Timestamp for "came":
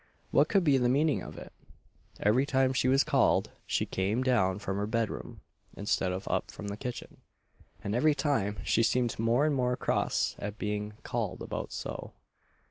3.85-4.23